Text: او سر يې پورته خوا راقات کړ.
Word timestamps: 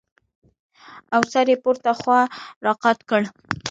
او 1.15 1.21
سر 1.33 1.47
يې 1.51 1.57
پورته 1.63 1.91
خوا 1.99 2.21
راقات 2.65 2.99
کړ. 3.09 3.21